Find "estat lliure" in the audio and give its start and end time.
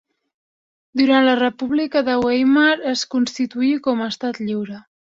4.19-4.87